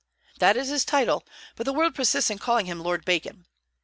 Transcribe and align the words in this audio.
That 0.39 0.57
is 0.57 0.69
his 0.69 0.83
title, 0.83 1.23
but 1.55 1.65
the 1.67 1.73
world 1.73 1.93
persists 1.93 2.31
in 2.31 2.39
calling 2.39 2.65
him 2.65 2.79
Lord 2.81 3.05
Bacon. 3.05 3.45